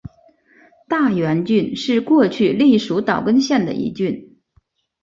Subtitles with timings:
[0.87, 4.39] 大原郡是过去隶属岛根县的一郡。